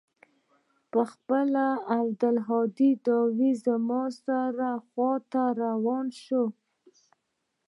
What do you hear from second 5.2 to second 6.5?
ته راروان سو.